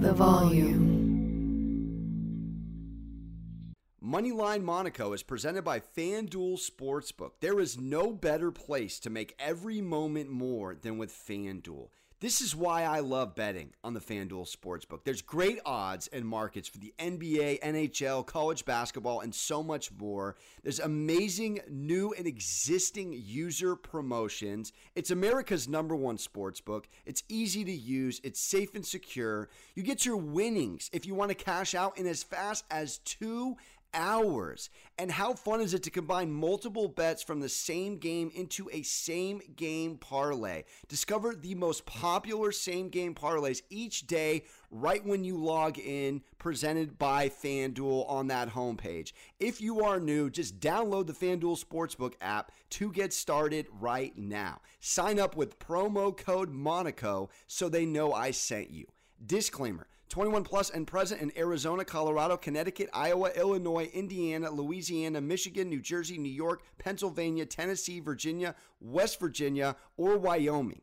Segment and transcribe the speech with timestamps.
[0.00, 0.80] the volume.
[4.02, 7.32] Moneyline Monaco is presented by FanDuel Sportsbook.
[7.40, 11.90] There is no better place to make every moment more than with FanDuel.
[12.20, 15.04] This is why I love betting on the FanDuel Sportsbook.
[15.04, 20.36] There's great odds and markets for the NBA, NHL, college basketball, and so much more.
[20.62, 24.74] There's amazing new and existing user promotions.
[24.94, 26.84] It's America's number one sportsbook.
[27.06, 29.48] It's easy to use, it's safe and secure.
[29.74, 33.56] You get your winnings if you want to cash out in as fast as two
[33.94, 34.70] hours.
[34.98, 38.82] And how fun is it to combine multiple bets from the same game into a
[38.82, 40.64] same game parlay?
[40.88, 46.98] Discover the most popular same game parlays each day right when you log in, presented
[46.98, 49.12] by FanDuel on that homepage.
[49.38, 54.60] If you are new, just download the FanDuel Sportsbook app to get started right now.
[54.80, 58.86] Sign up with promo code Monaco so they know I sent you.
[59.24, 65.80] Disclaimer 21 plus and present in Arizona, Colorado, Connecticut, Iowa, Illinois, Indiana, Louisiana, Michigan, New
[65.80, 70.80] Jersey, New York, Pennsylvania, Tennessee, Virginia, West Virginia, or Wyoming.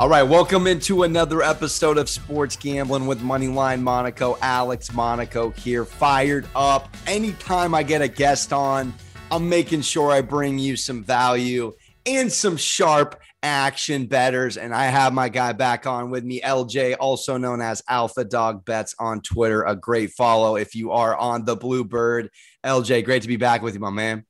[0.00, 4.38] All right, welcome into another episode of Sports Gambling with Moneyline Monaco.
[4.40, 6.88] Alex Monaco here, fired up.
[7.06, 8.94] Anytime I get a guest on,
[9.30, 11.74] I'm making sure I bring you some value
[12.06, 14.56] and some sharp action betters.
[14.56, 18.64] And I have my guy back on with me, LJ, also known as Alpha Dog
[18.64, 19.64] Bets on Twitter.
[19.64, 22.30] A great follow if you are on the Bluebird.
[22.64, 24.24] LJ, great to be back with you, my man.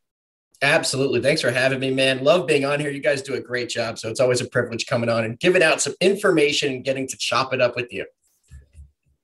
[0.62, 1.22] Absolutely.
[1.22, 2.22] Thanks for having me, man.
[2.22, 2.90] Love being on here.
[2.90, 3.98] You guys do a great job.
[3.98, 7.16] So it's always a privilege coming on and giving out some information and getting to
[7.16, 8.04] chop it up with you.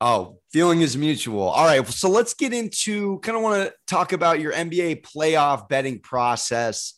[0.00, 1.48] Oh, feeling is mutual.
[1.48, 1.86] All right.
[1.88, 6.94] So let's get into kind of want to talk about your NBA playoff betting process.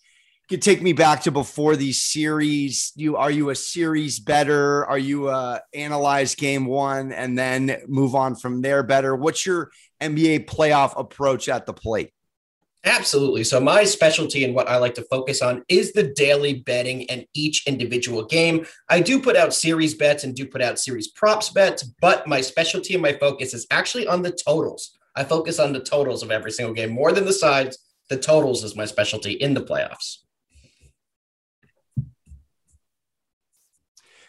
[0.48, 2.92] You could take me back to before these series.
[2.94, 4.86] You are you a series better?
[4.86, 9.14] Are you uh analyze game one and then move on from there better?
[9.14, 12.12] What's your NBA playoff approach at the plate?
[12.84, 13.42] Absolutely.
[13.42, 17.26] So, my specialty and what I like to focus on is the daily betting and
[17.34, 18.66] each individual game.
[18.88, 22.40] I do put out series bets and do put out series props bets, but my
[22.40, 24.96] specialty and my focus is actually on the totals.
[25.16, 27.78] I focus on the totals of every single game more than the sides.
[28.10, 30.18] The totals is my specialty in the playoffs.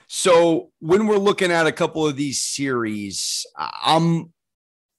[0.07, 4.33] So, when we're looking at a couple of these series, I'm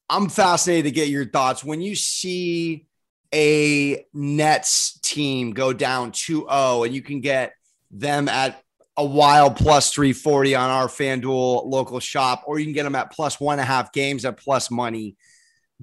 [0.08, 2.86] I'm fascinated to get your thoughts when you see
[3.34, 7.54] a Nets team go down 2-0 and you can get
[7.90, 8.62] them at
[8.96, 13.12] a wild plus 340 on our FanDuel local shop, or you can get them at
[13.12, 15.16] plus one and a half games at plus money.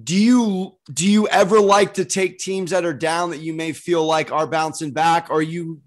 [0.02, 3.72] Do you do you ever like to take teams that are down that you may
[3.72, 5.28] feel like are bouncing back?
[5.30, 5.80] Or are you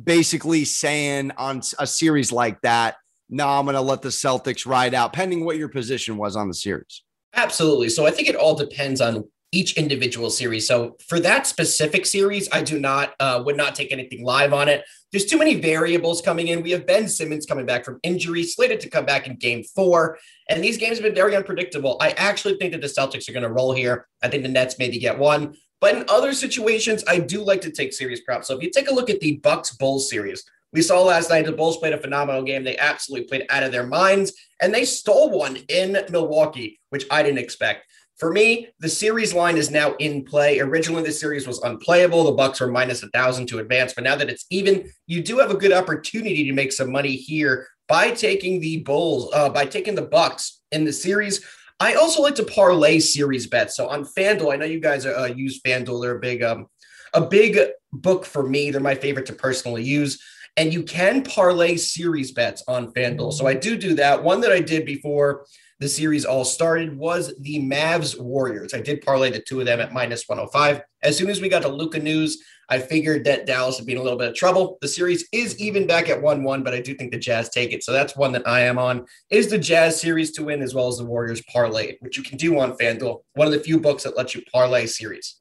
[0.00, 2.96] basically saying on a series like that,
[3.28, 6.54] no, I'm gonna let the Celtics ride out, pending what your position was on the
[6.54, 7.02] series?
[7.34, 7.88] Absolutely.
[7.88, 10.66] So I think it all depends on each individual series.
[10.66, 14.68] So for that specific series, I do not uh, would not take anything live on
[14.68, 14.84] it.
[15.12, 16.62] There's too many variables coming in.
[16.62, 20.18] We have Ben Simmons coming back from injury, slated to come back in Game Four,
[20.50, 21.96] and these games have been very unpredictable.
[22.00, 24.06] I actually think that the Celtics are going to roll here.
[24.22, 27.70] I think the Nets maybe get one, but in other situations, I do like to
[27.70, 28.48] take series props.
[28.48, 30.44] So if you take a look at the Bucks Bulls series.
[30.72, 32.62] We saw last night the Bulls played a phenomenal game.
[32.62, 37.22] They absolutely played out of their minds and they stole one in Milwaukee, which I
[37.22, 37.86] didn't expect.
[38.18, 40.58] For me, the series line is now in play.
[40.60, 42.24] Originally, the series was unplayable.
[42.24, 45.38] The Bucks were minus a thousand to advance, but now that it's even, you do
[45.38, 49.66] have a good opportunity to make some money here by taking the Bulls, uh, by
[49.66, 51.44] taking the Bucks in the series.
[51.78, 53.76] I also like to parlay series bets.
[53.76, 56.00] So on FanDuel, I know you guys uh, use FanDuel.
[56.00, 56.68] They're a big, um,
[57.12, 57.58] a big
[57.92, 58.70] book for me.
[58.70, 60.18] They're my favorite to personally use.
[60.56, 63.34] And you can parlay series bets on FanDuel.
[63.34, 64.24] So I do do that.
[64.24, 65.44] One that I did before
[65.78, 68.72] the series all started was the Mavs Warriors.
[68.72, 70.82] I did parlay the two of them at minus 105.
[71.02, 73.98] As soon as we got to Luka news, I figured that Dallas would be in
[73.98, 74.78] a little bit of trouble.
[74.80, 77.72] The series is even back at 1 1, but I do think the Jazz take
[77.72, 77.84] it.
[77.84, 79.06] So that's one that I am on.
[79.30, 82.38] Is the Jazz series to win as well as the Warriors parlay, which you can
[82.38, 85.36] do on FanDuel, one of the few books that lets you parlay series.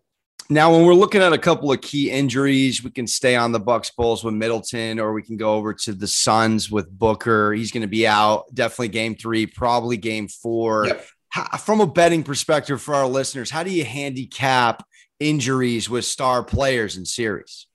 [0.47, 3.59] Now, when we're looking at a couple of key injuries, we can stay on the
[3.59, 7.51] Bucks Bulls with Middleton, or we can go over to the Suns with Booker.
[7.53, 10.85] He's going to be out definitely game three, probably game four.
[10.85, 11.05] Yep.
[11.29, 14.85] How, from a betting perspective for our listeners, how do you handicap
[15.19, 17.65] injuries with star players in series?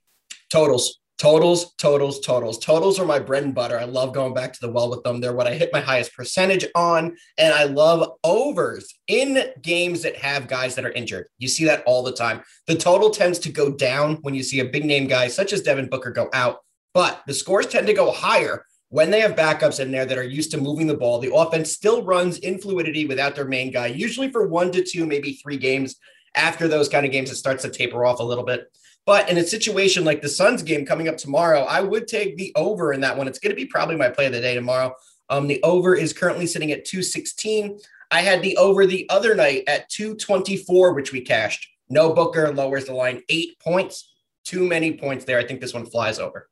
[0.52, 1.00] Totals.
[1.20, 2.58] Totals, totals, totals.
[2.58, 3.78] Totals are my bread and butter.
[3.78, 5.20] I love going back to the well with them.
[5.20, 7.14] They're what I hit my highest percentage on.
[7.36, 11.26] And I love overs in games that have guys that are injured.
[11.36, 12.40] You see that all the time.
[12.66, 15.60] The total tends to go down when you see a big name guy such as
[15.60, 16.60] Devin Booker go out,
[16.94, 20.22] but the scores tend to go higher when they have backups in there that are
[20.22, 21.18] used to moving the ball.
[21.18, 25.04] The offense still runs in fluidity without their main guy, usually for one to two,
[25.04, 25.96] maybe three games.
[26.34, 28.72] After those kind of games, it starts to taper off a little bit.
[29.10, 32.52] But in a situation like the Suns game coming up tomorrow, I would take the
[32.54, 33.26] over in that one.
[33.26, 34.94] It's going to be probably my play of the day tomorrow.
[35.28, 37.80] Um, the over is currently sitting at 216.
[38.12, 41.66] I had the over the other night at 224, which we cashed.
[41.88, 44.14] No Booker lowers the line eight points.
[44.44, 45.40] Too many points there.
[45.40, 46.48] I think this one flies over.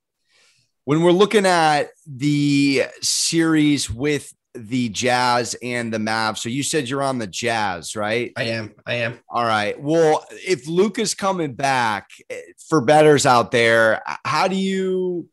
[0.84, 6.38] When we're looking at the series with the Jazz and the Mavs.
[6.38, 8.32] So you said you're on the Jazz, right?
[8.36, 8.74] I am.
[8.86, 9.18] I am.
[9.28, 9.80] All right.
[9.80, 15.28] Well, if Luka's coming back eh, for betters out there, how do you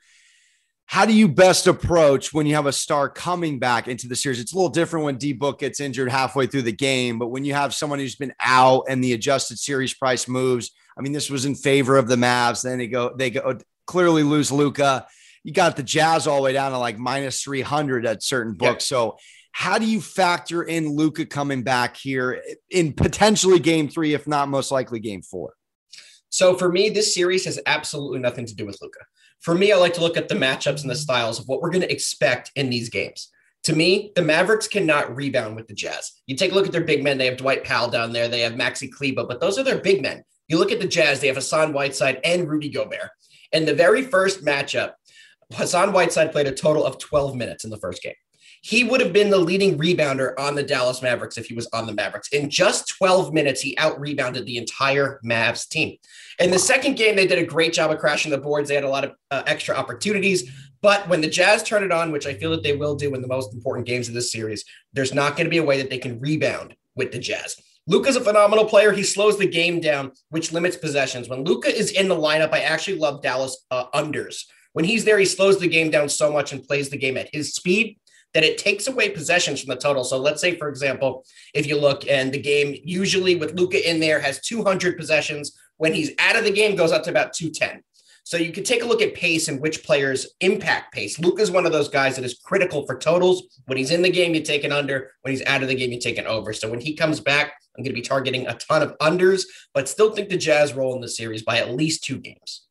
[0.88, 4.40] how do you best approach when you have a star coming back into the series?
[4.40, 7.44] It's a little different when D Book gets injured halfway through the game, but when
[7.44, 11.30] you have someone who's been out and the adjusted series price moves, I mean, this
[11.30, 12.62] was in favor of the Mavs.
[12.62, 13.58] Then they go, they go
[13.88, 15.08] clearly lose Luka
[15.46, 18.86] you got the Jazz all the way down to like minus 300 at certain books.
[18.86, 19.18] So,
[19.52, 24.50] how do you factor in Luka coming back here in potentially game three, if not
[24.50, 25.54] most likely game four?
[26.30, 29.02] So, for me, this series has absolutely nothing to do with Luka.
[29.40, 31.70] For me, I like to look at the matchups and the styles of what we're
[31.70, 33.30] going to expect in these games.
[33.66, 36.12] To me, the Mavericks cannot rebound with the Jazz.
[36.26, 37.20] You take a look at their big men.
[37.20, 38.28] They have Dwight Powell down there.
[38.28, 40.24] They have Maxi Kleber, but those are their big men.
[40.48, 43.12] You look at the Jazz, they have Hassan Whiteside and Rudy Gobert.
[43.54, 44.94] And the very first matchup,
[45.54, 48.14] Hassan Whiteside played a total of 12 minutes in the first game.
[48.62, 51.86] He would have been the leading rebounder on the Dallas Mavericks if he was on
[51.86, 52.30] the Mavericks.
[52.30, 55.98] In just 12 minutes, he out rebounded the entire Mavs team.
[56.40, 58.68] In the second game, they did a great job of crashing the boards.
[58.68, 60.52] They had a lot of uh, extra opportunities.
[60.82, 63.22] But when the Jazz turn it on, which I feel that they will do in
[63.22, 65.92] the most important games of this series, there's not going to be a way that
[65.92, 67.62] they can rebound with the Jazz.
[67.86, 68.92] Luka's a phenomenal player.
[68.92, 71.30] He slows the game down, which limits possessions.
[71.30, 74.46] When Luka is in the lineup, I actually love Dallas uh, unders
[74.76, 77.34] when he's there, he slows the game down so much and plays the game at
[77.34, 77.98] his speed
[78.34, 80.04] that it takes away possessions from the total.
[80.04, 81.24] So let's say, for example,
[81.54, 85.94] if you look and the game usually with Luka in there has 200 possessions, when
[85.94, 87.84] he's out of the game goes up to about 210.
[88.26, 91.20] So you can take a look at pace and which players impact pace.
[91.20, 93.62] Luka is one of those guys that is critical for totals.
[93.68, 95.14] When he's in the game, you take an under.
[95.22, 96.52] When he's out of the game, you take an over.
[96.52, 99.88] So when he comes back, I'm going to be targeting a ton of unders, but
[99.88, 102.65] still think the Jazz roll in the series by at least two games.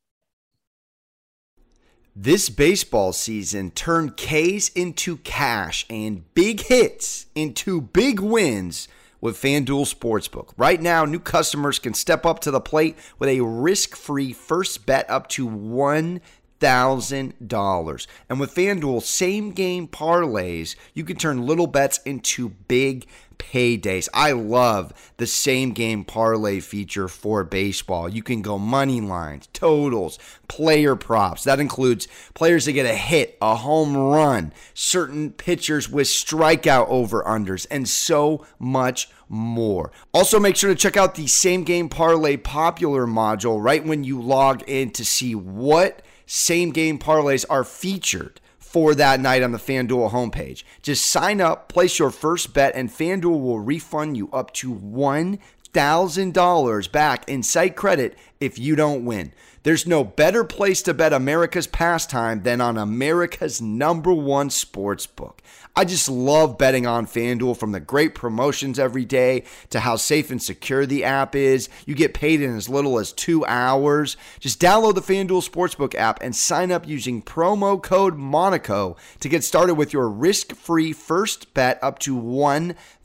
[2.16, 8.87] This baseball season turned K's into cash and big hits into big wins
[9.20, 10.50] with FanDuel Sportsbook.
[10.56, 14.87] Right now, new customers can step up to the plate with a risk free first
[14.87, 18.06] bet up to $1,000.
[18.28, 23.08] And with FanDuel same game parlays, you can turn little bets into big
[23.38, 24.08] paydays.
[24.14, 28.08] I love the same game parlay feature for baseball.
[28.08, 31.44] You can go money lines, totals, player props.
[31.44, 37.22] That includes players that get a hit, a home run, certain pitchers with strikeout over
[37.22, 39.93] unders, and so much more.
[40.12, 44.20] Also, make sure to check out the same game parlay popular module right when you
[44.20, 48.41] log in to see what same game parlays are featured
[48.74, 50.64] for that night on the FanDuel homepage.
[50.82, 56.93] Just sign up, place your first bet, and FanDuel will refund you up to $1,000
[56.93, 59.32] back in site credit if you don't win.
[59.65, 65.41] There's no better place to bet America's pastime than on America's number one sports book.
[65.75, 70.31] I just love betting on FanDuel from the great promotions every day to how safe
[70.31, 71.71] and secure the app is.
[71.87, 74.19] You get paid in as little as two hours.
[74.39, 79.43] Just download the FanDuel Sportsbook app and sign up using promo code Monaco to get
[79.43, 82.15] started with your risk free first bet up to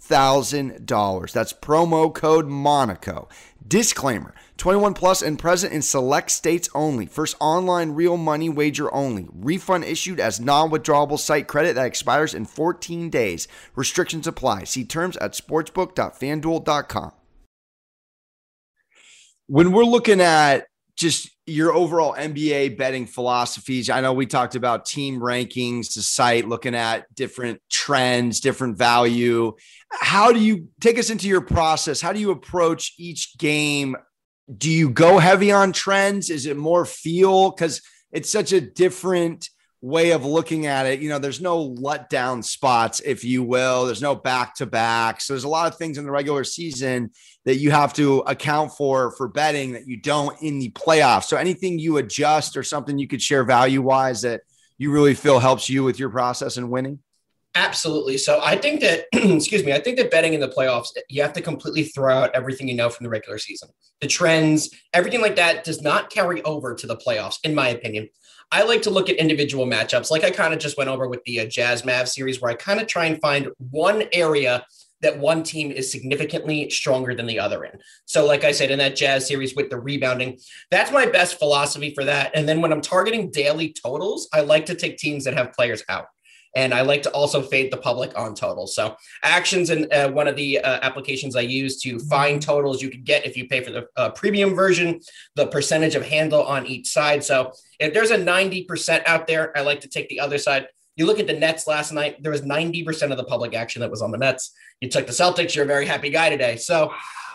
[0.10, 1.32] $1,000.
[1.32, 3.30] That's promo code Monaco.
[3.66, 7.06] Disclaimer 21 plus and present in select states only.
[7.06, 9.28] First online real money wager only.
[9.32, 13.48] Refund issued as non withdrawable site credit that expires in 14 days.
[13.75, 14.63] Restrictions apply.
[14.66, 17.12] See terms at sportsbook.fanduel.com.
[19.48, 20.68] When we're looking at
[21.00, 26.48] just your overall NBA betting philosophies, I know we talked about team rankings, the site,
[26.48, 29.53] looking at different trends, different value.
[29.89, 32.01] How do you take us into your process?
[32.01, 33.96] How do you approach each game
[34.58, 36.29] do you go heavy on trends?
[36.29, 37.51] Is it more feel?
[37.51, 39.50] Because it's such a different
[39.81, 41.00] way of looking at it.
[41.00, 43.86] You know, there's no letdown spots, if you will.
[43.86, 45.21] There's no back to back.
[45.21, 47.12] So there's a lot of things in the regular season
[47.45, 51.25] that you have to account for for betting that you don't in the playoffs.
[51.25, 54.41] So anything you adjust or something you could share value wise that
[54.77, 57.00] you really feel helps you with your process and winning?
[57.55, 58.17] Absolutely.
[58.17, 61.33] So I think that, excuse me, I think that betting in the playoffs, you have
[61.33, 63.69] to completely throw out everything you know from the regular season.
[64.01, 68.09] The trends, everything like that does not carry over to the playoffs, in my opinion.
[68.51, 71.24] I like to look at individual matchups, like I kind of just went over with
[71.25, 74.65] the uh, Jazz Mav series, where I kind of try and find one area
[75.01, 77.79] that one team is significantly stronger than the other in.
[78.06, 80.39] So, like I said, in that Jazz series with the rebounding,
[80.72, 82.32] that's my best philosophy for that.
[82.34, 85.84] And then when I'm targeting daily totals, I like to take teams that have players
[85.88, 86.08] out.
[86.56, 88.75] And I like to also fade the public on totals.
[88.75, 92.89] So actions and uh, one of the uh, applications I use to find totals you
[92.89, 95.00] could get if you pay for the uh, premium version,
[95.36, 97.24] the percentage of handle on each side.
[97.24, 100.68] So if there's a 90% out there, I like to take the other side.
[100.96, 103.91] You look at the Nets last night, there was 90% of the public action that
[103.91, 104.51] was on the Nets.
[104.82, 106.58] You took the Celtics, you're a very happy guy today.
[106.58, 106.91] So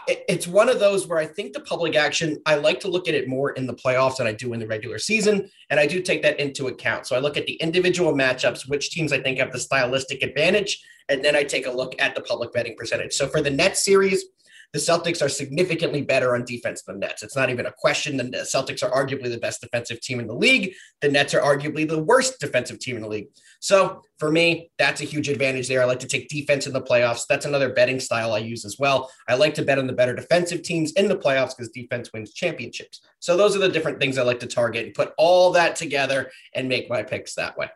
[0.06, 3.14] it's one of those where I think the public action, I like to look at
[3.14, 5.50] it more in the playoffs than I do in the regular season.
[5.70, 7.06] And I do take that into account.
[7.06, 10.82] So I look at the individual matchups, which teams I think have the stylistic advantage.
[11.08, 13.12] And then I take a look at the public betting percentage.
[13.12, 14.25] So for the Nets series,
[14.75, 17.23] the Celtics are significantly better on defense than Nets.
[17.23, 18.16] It's not even a question.
[18.16, 20.75] The Celtics are arguably the best defensive team in the league.
[21.00, 23.28] The Nets are arguably the worst defensive team in the league.
[23.61, 25.81] So for me, that's a huge advantage there.
[25.81, 27.23] I like to take defense in the playoffs.
[27.28, 29.09] That's another betting style I use as well.
[29.28, 32.35] I like to bet on the better defensive teams in the playoffs because defense wins
[32.35, 33.00] championships.
[33.21, 36.33] So those are the different things I like to target and put all that together
[36.52, 37.71] and make my picks that way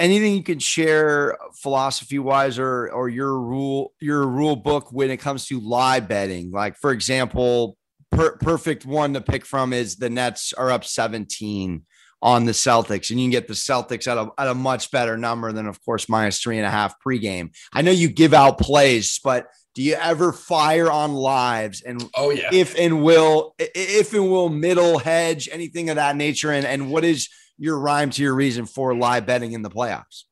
[0.00, 5.18] anything you could share philosophy wise or or your rule your rule book when it
[5.18, 6.50] comes to live betting?
[6.50, 7.76] Like for example
[8.10, 11.82] per, perfect one to pick from is the nets are up 17
[12.22, 15.16] on the celtics and you can get the celtics at a, at a much better
[15.16, 17.54] number than of course minus three and a half pregame.
[17.72, 21.82] I know you give out plays but do you ever fire on lives?
[21.82, 22.50] And oh yeah.
[22.52, 26.50] if and will if and will middle hedge anything of that nature?
[26.50, 27.28] And and what is
[27.60, 30.24] your rhyme to your reason for live betting in the playoffs.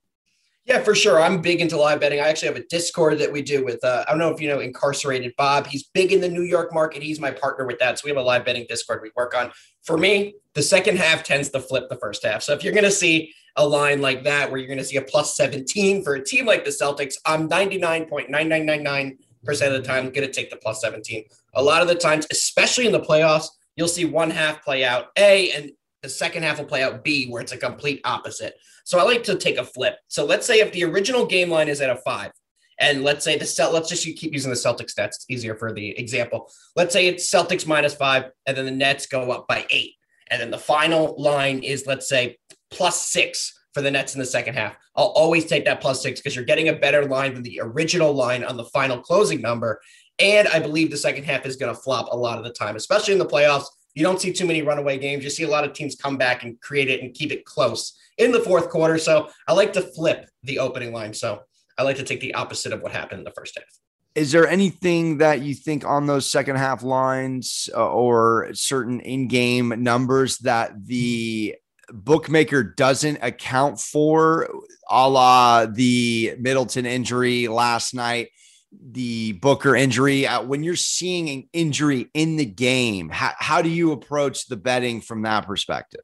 [0.65, 1.21] Yeah, for sure.
[1.21, 2.21] I'm big into live betting.
[2.21, 4.49] I actually have a Discord that we do with, uh, I don't know if you
[4.49, 5.67] know, Incarcerated Bob.
[5.67, 7.03] He's big in the New York market.
[7.03, 7.99] He's my partner with that.
[7.99, 9.51] So we have a live betting Discord we work on.
[9.83, 12.43] For me, the second half tends to flip the first half.
[12.43, 14.99] So if you're going to see a line like that where you're going to see
[14.99, 20.27] a plus 17 for a team like the Celtics, I'm 99.9999% of the time going
[20.27, 21.25] to take the plus 17.
[21.55, 25.07] A lot of the times, especially in the playoffs, you'll see one half play out
[25.17, 25.71] A and
[26.03, 28.55] the second half will play out B, where it's a complete opposite.
[28.85, 29.97] So I like to take a flip.
[30.09, 32.33] So let's say if the original game line is at a five,
[32.81, 35.07] and let's say the Celt, let's just keep using the Celtics stats.
[35.07, 36.51] It's easier for the example.
[36.77, 39.95] Let's say it's Celtics minus five, and then the Nets go up by eight.
[40.31, 42.39] And then the final line is, let's say,
[42.71, 44.77] plus six for the Nets in the second half.
[44.95, 48.13] I'll always take that plus six because you're getting a better line than the original
[48.13, 49.81] line on the final closing number.
[50.19, 52.77] And I believe the second half is going to flop a lot of the time,
[52.77, 53.67] especially in the playoffs
[53.99, 55.25] you don't see too many runaway games.
[55.25, 57.99] You see a lot of teams come back and create it and keep it close
[58.17, 58.97] in the fourth quarter.
[58.97, 61.13] So I like to flip the opening line.
[61.13, 61.43] So
[61.77, 63.67] I like to take the opposite of what happened in the first half.
[64.15, 69.27] Is there anything that you think on those second half lines uh, or certain in
[69.27, 71.57] game numbers that the
[71.91, 74.49] bookmaker doesn't account for,
[74.89, 78.29] a la the Middleton injury last night?
[78.73, 80.27] The Booker injury.
[80.27, 84.57] Uh, when you're seeing an injury in the game, how, how do you approach the
[84.57, 86.01] betting from that perspective?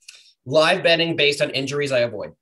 [0.46, 2.32] Live betting based on injuries, I avoid.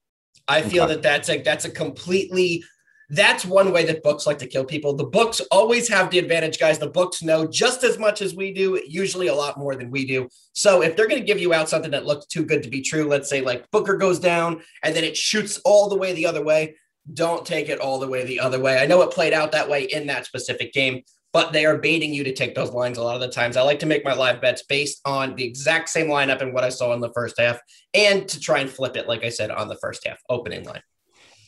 [0.49, 0.95] I feel okay.
[0.95, 2.65] that that's a that's a completely
[3.13, 4.95] that's one way that books like to kill people.
[4.95, 6.79] The books always have the advantage, guys.
[6.79, 10.07] The books know just as much as we do, usually a lot more than we
[10.07, 10.29] do.
[10.55, 12.81] So if they're going to give you out something that looks too good to be
[12.81, 16.25] true, let's say like Booker goes down and then it shoots all the way the
[16.25, 16.75] other way,
[17.13, 18.79] don't take it all the way the other way.
[18.79, 22.13] I know it played out that way in that specific game, but they are baiting
[22.13, 23.57] you to take those lines a lot of the times.
[23.57, 26.65] I like to make my live bets based on the exact same lineup and what
[26.65, 27.59] I saw in the first half
[27.95, 30.83] and to try and flip it, like I said, on the first half opening line.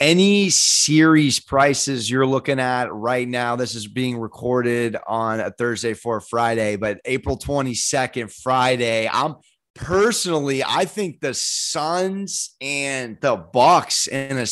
[0.01, 3.55] Any series prices you're looking at right now?
[3.55, 9.09] This is being recorded on a Thursday for Friday, but April 22nd, Friday.
[9.11, 9.37] I'm
[9.75, 14.47] personally, I think the Suns and the Bucks in a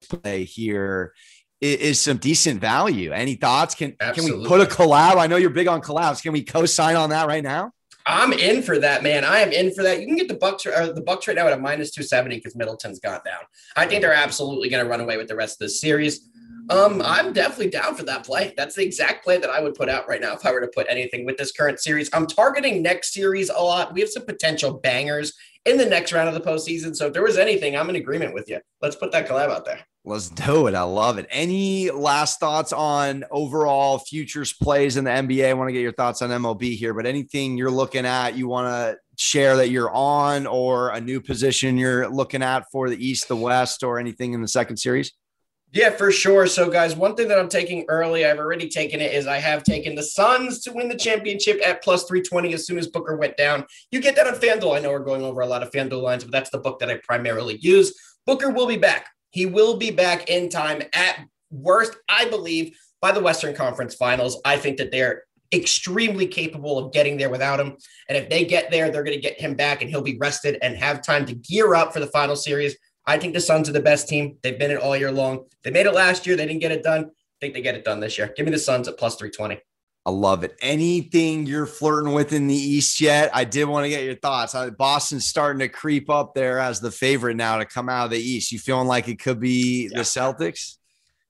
[0.00, 1.14] play here
[1.60, 3.10] is some decent value.
[3.12, 3.74] Any thoughts?
[3.74, 4.32] Can Absolutely.
[4.32, 5.16] can we put a collab?
[5.16, 6.22] I know you're big on collabs.
[6.22, 7.72] Can we co-sign on that right now?
[8.06, 9.24] I'm in for that, man.
[9.24, 10.00] I am in for that.
[10.00, 12.56] You can get the Bucks or the Bucks right now at a minus 270 because
[12.56, 13.40] Middleton's gone down.
[13.76, 16.26] I think they're absolutely going to run away with the rest of the series.
[16.70, 18.52] Um, I'm definitely down for that play.
[18.56, 20.70] That's the exact play that I would put out right now if I were to
[20.74, 22.10] put anything with this current series.
[22.12, 23.94] I'm targeting next series a lot.
[23.94, 25.32] We have some potential bangers
[25.64, 26.94] in the next round of the postseason.
[26.94, 28.60] So if there was anything, I'm in agreement with you.
[28.82, 29.80] Let's put that collab out there.
[30.04, 30.74] Let's do it.
[30.74, 31.26] I love it.
[31.30, 35.48] Any last thoughts on overall futures plays in the NBA?
[35.48, 38.48] I want to get your thoughts on MLB here, but anything you're looking at, you
[38.48, 43.06] want to share that you're on or a new position you're looking at for the
[43.06, 45.12] East, the West, or anything in the second series?
[45.70, 46.46] Yeah, for sure.
[46.46, 49.64] So, guys, one thing that I'm taking early, I've already taken it, is I have
[49.64, 53.36] taken the Suns to win the championship at plus 320 as soon as Booker went
[53.36, 53.66] down.
[53.90, 54.76] You get that on FanDuel.
[54.76, 56.88] I know we're going over a lot of FanDuel lines, but that's the book that
[56.88, 57.94] I primarily use.
[58.24, 59.08] Booker will be back.
[59.30, 61.20] He will be back in time at
[61.50, 64.40] worst, I believe, by the Western Conference Finals.
[64.46, 67.76] I think that they're extremely capable of getting there without him.
[68.08, 70.58] And if they get there, they're going to get him back and he'll be rested
[70.62, 72.76] and have time to gear up for the final series
[73.08, 74.36] I think the Suns are the best team.
[74.42, 75.46] They've been it all year long.
[75.64, 76.36] They made it last year.
[76.36, 77.06] They didn't get it done.
[77.06, 78.30] I think they get it done this year.
[78.36, 79.58] Give me the Suns at plus 320.
[80.04, 80.56] I love it.
[80.60, 83.30] Anything you're flirting with in the East yet?
[83.32, 84.54] I did want to get your thoughts.
[84.76, 88.18] Boston's starting to creep up there as the favorite now to come out of the
[88.18, 88.52] East.
[88.52, 89.98] You feeling like it could be yeah.
[89.98, 90.76] the Celtics?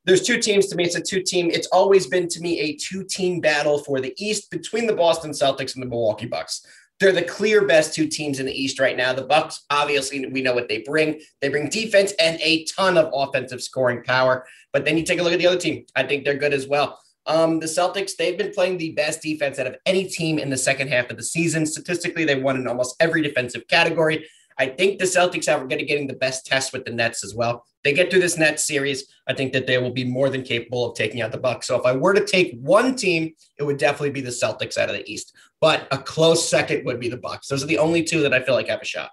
[0.04, 0.85] There's two teams to me.
[0.85, 1.49] It's a two team.
[1.50, 5.30] It's always been to me a two team battle for the East between the Boston
[5.30, 6.66] Celtics and the Milwaukee Bucks.
[7.00, 9.12] They're the clear best two teams in the East right now.
[9.12, 11.21] The Bucks, obviously, we know what they bring.
[11.40, 14.45] They bring defense and a ton of offensive scoring power.
[14.73, 15.87] But then you take a look at the other team.
[15.95, 17.00] I think they're good as well.
[17.26, 20.57] Um, the Celtics, they've been playing the best defense out of any team in the
[20.57, 21.67] second half of the season.
[21.67, 24.26] Statistically, they won in almost every defensive category.
[24.59, 27.35] I think the Celtics are going to getting the best test with the Nets as
[27.35, 27.64] well.
[27.85, 29.05] They get through this Nets series.
[29.28, 31.69] I think that they will be more than capable of taking out the Bucks.
[31.69, 34.88] So if I were to take one team, it would definitely be the Celtics out
[34.88, 35.33] of the East.
[35.60, 37.48] But a close second would be the Bucks.
[37.48, 39.10] Those are the only two that I feel like have a shot.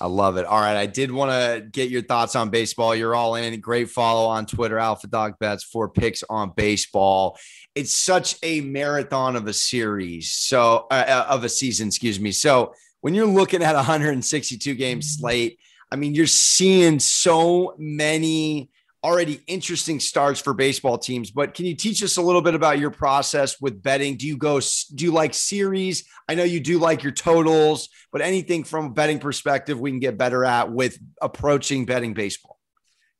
[0.00, 0.46] I love it.
[0.46, 0.76] All right.
[0.76, 2.94] I did want to get your thoughts on baseball.
[2.94, 3.58] You're all in.
[3.60, 7.38] Great follow on Twitter, Alpha Dog Bets for picks on baseball.
[7.74, 10.32] It's such a marathon of a series.
[10.32, 12.32] So, uh, uh of a season, excuse me.
[12.32, 15.58] So, when you're looking at 162 game slate,
[15.92, 18.70] I mean, you're seeing so many
[19.02, 21.30] already interesting starts for baseball teams.
[21.30, 24.16] But can you teach us a little bit about your process with betting?
[24.16, 24.60] Do you go,
[24.94, 26.04] do you like series?
[26.28, 30.00] I know you do like your totals, but anything from a betting perspective we can
[30.00, 32.58] get better at with approaching betting baseball?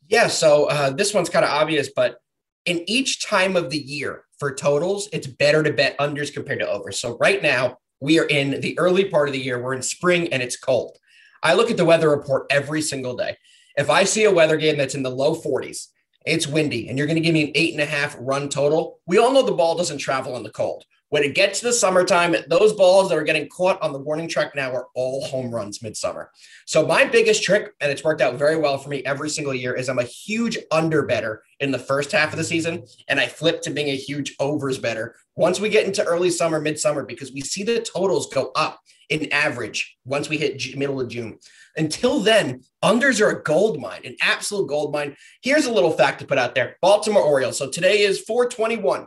[0.09, 0.27] Yeah.
[0.27, 2.19] So uh, this one's kind of obvious, but
[2.66, 6.69] in each time of the year for totals, it's better to bet unders compared to
[6.69, 6.99] overs.
[7.01, 9.62] So right now, we are in the early part of the year.
[9.62, 10.97] We're in spring and it's cold.
[11.43, 13.37] I look at the weather report every single day.
[13.81, 15.87] If I see a weather game that's in the low 40s,
[16.27, 19.01] it's windy, and you're going to give me an eight and a half run total,
[19.07, 20.85] we all know the ball doesn't travel in the cold.
[21.09, 24.29] When it gets to the summertime, those balls that are getting caught on the warning
[24.29, 26.31] track now are all home runs midsummer.
[26.66, 29.75] So my biggest trick, and it's worked out very well for me every single year,
[29.75, 33.29] is I'm a huge under better in the first half of the season, and I
[33.29, 37.33] flip to being a huge overs better once we get into early summer, midsummer, because
[37.33, 41.38] we see the totals go up in average once we hit middle of June.
[41.76, 45.16] Until then, unders are a gold mine, an absolute gold mine.
[45.42, 47.59] Here's a little fact to put out there Baltimore Orioles.
[47.59, 49.06] So today is 421.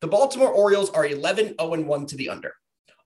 [0.00, 2.54] The Baltimore Orioles are 11 0 1 to the under.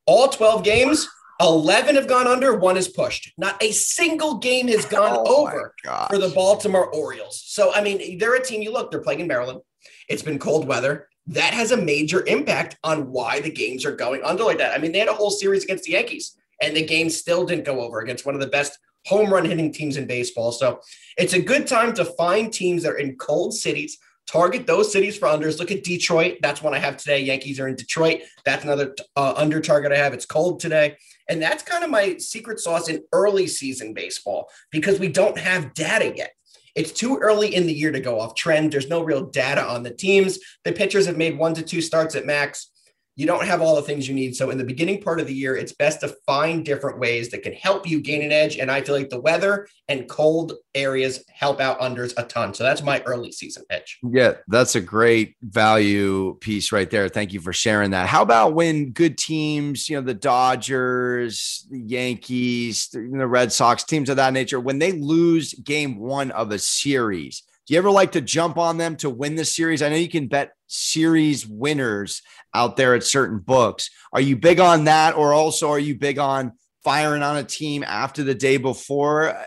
[0.06, 1.08] All 12 games,
[1.40, 3.32] 11 have gone under, one is pushed.
[3.38, 5.74] Not a single game has gone oh over
[6.08, 7.42] for the Baltimore Orioles.
[7.44, 9.60] So, I mean, they're a team you look, they're playing in Maryland.
[10.08, 11.08] It's been cold weather.
[11.28, 14.74] That has a major impact on why the games are going under like that.
[14.74, 17.64] I mean, they had a whole series against the Yankees, and the game still didn't
[17.64, 20.52] go over against one of the best home run hitting teams in baseball.
[20.52, 20.80] So
[21.16, 25.16] it's a good time to find teams that are in cold cities, target those cities
[25.16, 25.58] for unders.
[25.58, 26.38] Look at Detroit.
[26.42, 27.20] That's one I have today.
[27.20, 28.22] Yankees are in Detroit.
[28.44, 30.14] That's another uh, under target I have.
[30.14, 30.96] It's cold today.
[31.28, 35.74] And that's kind of my secret sauce in early season baseball because we don't have
[35.74, 36.32] data yet.
[36.74, 38.72] It's too early in the year to go off trend.
[38.72, 40.38] There's no real data on the teams.
[40.64, 42.70] The pitchers have made one to two starts at max
[43.14, 44.35] you don't have all the things you need.
[44.35, 47.42] So in the beginning part of the year, it's best to find different ways that
[47.42, 48.57] can help you gain an edge.
[48.57, 52.55] And I feel like the weather and cold areas help out unders a ton.
[52.55, 53.98] So that's my early season pitch.
[54.03, 57.09] Yeah, that's a great value piece right there.
[57.11, 58.07] Thank you for sharing that.
[58.07, 64.09] How about when good teams, you know, the Dodgers, the Yankees, the Red Sox, teams
[64.09, 68.20] of that nature, when they lose game one of a series, you ever like to
[68.20, 69.80] jump on them to win the series?
[69.80, 72.20] I know you can bet series winners
[72.54, 73.88] out there at certain books.
[74.12, 76.52] Are you big on that, or also are you big on
[76.85, 79.46] firing on a team after the day before?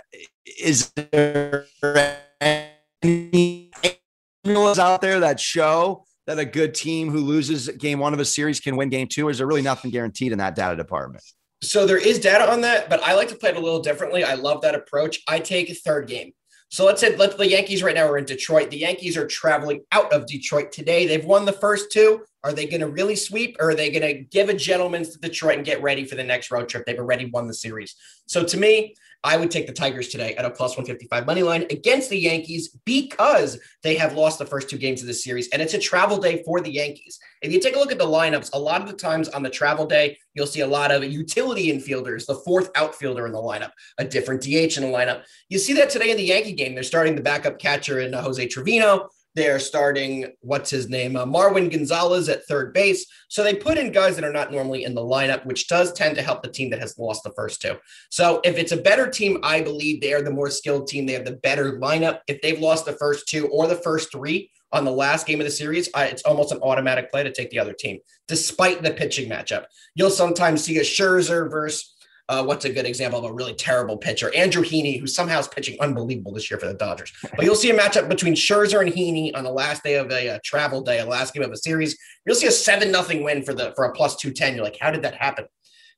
[0.60, 1.68] Is there
[2.42, 3.72] any
[4.44, 8.60] out there that show that a good team who loses game one of a series
[8.60, 9.28] can win game two?
[9.28, 11.24] Or is there really nothing guaranteed in that data department?
[11.62, 14.24] So there is data on that, but I like to play it a little differently.
[14.24, 15.22] I love that approach.
[15.28, 16.34] I take third game.
[16.70, 18.70] So let's say let the Yankees right now are in Detroit.
[18.70, 21.08] The Yankees are traveling out of Detroit today.
[21.08, 22.24] They've won the first two.
[22.44, 25.20] Are they going to really sweep or are they going to give a gentleman's to
[25.20, 26.86] Detroit and get ready for the next road trip?
[26.86, 27.96] They've already won the series.
[28.28, 31.66] So to me, I would take the Tigers today at a plus 155 money line
[31.70, 35.50] against the Yankees because they have lost the first two games of the series.
[35.50, 37.20] And it's a travel day for the Yankees.
[37.42, 39.50] If you take a look at the lineups, a lot of the times on the
[39.50, 43.72] travel day, you'll see a lot of utility infielders, the fourth outfielder in the lineup,
[43.98, 45.24] a different DH in the lineup.
[45.50, 46.74] You see that today in the Yankee game.
[46.74, 49.10] They're starting the backup catcher in Jose Trevino.
[49.36, 51.16] They're starting, what's his name?
[51.16, 53.06] Uh, Marwin Gonzalez at third base.
[53.28, 56.16] So they put in guys that are not normally in the lineup, which does tend
[56.16, 57.76] to help the team that has lost the first two.
[58.10, 61.06] So if it's a better team, I believe they are the more skilled team.
[61.06, 62.20] They have the better lineup.
[62.28, 65.46] If they've lost the first two or the first three on the last game of
[65.46, 68.92] the series, I, it's almost an automatic play to take the other team, despite the
[68.92, 69.66] pitching matchup.
[69.96, 71.95] You'll sometimes see a Scherzer versus
[72.30, 74.34] uh, what's a good example of a really terrible pitcher?
[74.36, 77.14] Andrew Heaney, who somehow is pitching unbelievable this year for the Dodgers.
[77.36, 80.28] But you'll see a matchup between Scherzer and Heaney on the last day of a,
[80.28, 81.98] a travel day, a last game of a series.
[82.26, 84.56] You'll see a seven nothing win for the for a plus two ten.
[84.56, 85.46] You're like, how did that happen?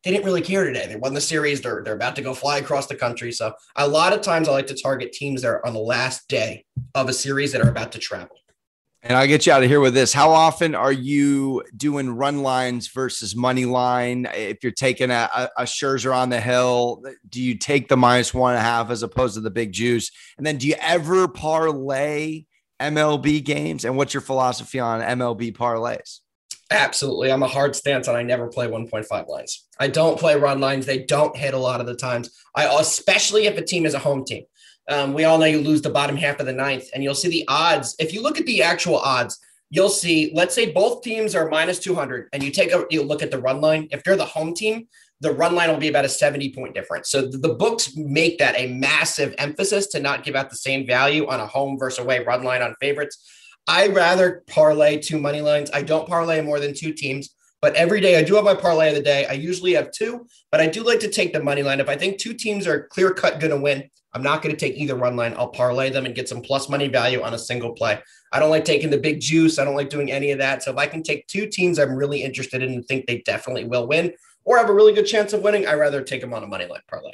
[0.04, 0.86] They didn't really care today.
[0.88, 1.62] They won the series.
[1.62, 3.32] They're they're about to go fly across the country.
[3.32, 6.28] So a lot of times I like to target teams that are on the last
[6.28, 8.38] day of a series that are about to travel.
[9.04, 10.12] And I'll get you out of here with this.
[10.12, 14.28] How often are you doing run lines versus money line?
[14.34, 18.54] If you're taking a, a, Scherzer on the hill, do you take the minus one
[18.54, 20.12] and a half as opposed to the big juice?
[20.38, 22.46] And then do you ever parlay
[22.82, 23.86] MLB games?
[23.86, 26.20] And what's your philosophy on MLB parlays?
[26.70, 27.32] Absolutely.
[27.32, 29.68] I'm a hard stance and I never play 1.5 lines.
[29.80, 30.86] I don't play run lines.
[30.86, 32.30] They don't hit a lot of the times.
[32.56, 34.44] I especially if a team is a home team.
[34.89, 37.30] Um, we all know you lose the bottom half of the ninth, and you'll see
[37.30, 37.95] the odds.
[38.00, 39.38] If you look at the actual odds,
[39.69, 43.21] you'll see, let's say both teams are minus 200, and you take a you look
[43.21, 43.88] at the run line.
[43.91, 44.88] If they're the home team,
[45.19, 47.10] the run line will be about a 70 point difference.
[47.10, 51.28] So the books make that a massive emphasis to not give out the same value
[51.28, 53.30] on a home versus away run line on favorites.
[53.67, 55.69] I rather parlay two money lines.
[55.73, 58.89] I don't parlay more than two teams, but every day I do have my parlay
[58.89, 59.26] of the day.
[59.26, 61.82] I usually have two, but I do like to take the money line.
[61.82, 64.60] If I think two teams are clear cut going to win, I'm not going to
[64.60, 65.36] take either run line.
[65.38, 68.00] I'll parlay them and get some plus money value on a single play.
[68.32, 69.60] I don't like taking the big juice.
[69.60, 70.63] I don't like doing any of that.
[70.63, 73.65] So if I can take two teams I'm really interested in and think they definitely
[73.65, 76.43] will win or have a really good chance of winning, I rather take them on
[76.43, 77.13] a money line parlay.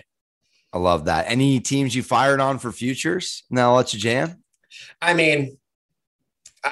[0.71, 1.25] I love that.
[1.27, 3.43] Any teams you fired on for futures?
[3.49, 4.43] Now I'll let you jam.
[5.01, 5.57] I mean,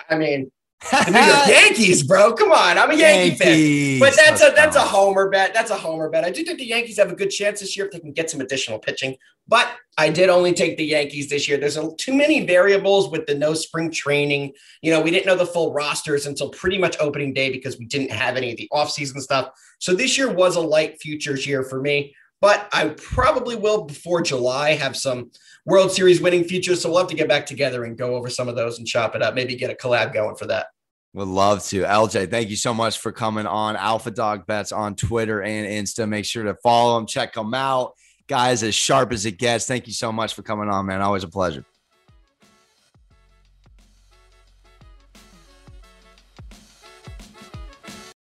[0.10, 0.52] I mean,
[0.90, 2.34] the New York Yankees, bro.
[2.34, 4.00] Come on, I'm a Yankee Yankees.
[4.00, 5.54] fan, but that's a that's a homer bet.
[5.54, 6.24] That's a homer bet.
[6.24, 8.30] I do think the Yankees have a good chance this year if they can get
[8.30, 9.16] some additional pitching.
[9.48, 9.68] But
[9.98, 11.58] I did only take the Yankees this year.
[11.58, 14.54] There's a, too many variables with the no spring training.
[14.82, 17.86] You know, we didn't know the full rosters until pretty much opening day because we
[17.86, 19.50] didn't have any of the offseason stuff.
[19.80, 22.16] So this year was a light futures year for me.
[22.42, 25.30] But I probably will before July have some
[25.66, 26.82] World Series winning futures.
[26.82, 29.16] So we'll have to get back together and go over some of those and chop
[29.16, 29.36] it up.
[29.36, 30.68] Maybe get a collab going for that.
[31.14, 31.84] Would love to.
[31.84, 36.08] LJ, thank you so much for coming on Alpha Dog Bets on Twitter and Insta.
[36.08, 37.94] Make sure to follow them, check them out.
[38.28, 39.66] Guys, as sharp as it gets.
[39.66, 41.02] Thank you so much for coming on, man.
[41.02, 41.66] Always a pleasure.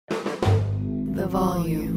[0.08, 1.95] The volume.